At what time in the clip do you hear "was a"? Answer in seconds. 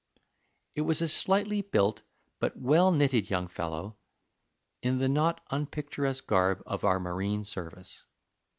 0.81-1.07